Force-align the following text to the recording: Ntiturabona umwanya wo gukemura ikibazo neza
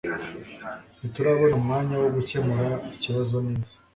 Ntiturabona 0.97 1.53
umwanya 1.59 1.95
wo 2.01 2.09
gukemura 2.15 2.69
ikibazo 2.95 3.35
neza 3.47 3.73